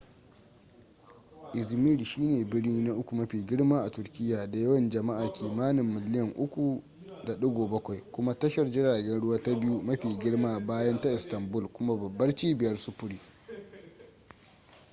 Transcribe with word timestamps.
izmir 1.59 1.99
shi 2.09 2.21
ne 2.27 2.45
birni 2.45 2.81
na 2.83 2.93
uku 2.93 3.15
mafi 3.15 3.41
girma 3.45 3.81
a 3.83 3.89
turkiyya 3.89 4.51
da 4.51 4.57
yawan 4.59 4.89
jama'a 4.89 5.33
kimanin 5.33 5.85
miliyan 5.85 6.29
3.7 6.33 8.03
kuma 8.11 8.39
tashar 8.39 8.71
jiragen 8.71 9.19
ruwa 9.19 9.43
ta 9.43 9.55
biyu 9.59 9.81
mafi 9.83 10.17
girma 10.19 10.59
bayan 10.59 11.01
ta 11.01 11.11
istanbul 11.11 11.67
kuma 11.71 11.95
babbar 11.95 12.35
cibiyar 12.35 12.77
sufuri 12.77 13.19